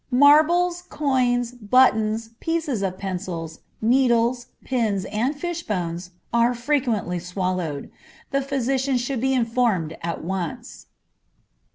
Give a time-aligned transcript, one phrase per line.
[0.09, 7.91] Marbles, coins, buttons, pieces of pencils, needles, pins, and fish bones, are frequently swallowed.
[8.31, 10.87] The physician should be informed at once.